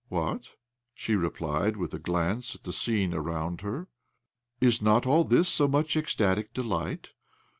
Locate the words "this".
5.23-5.47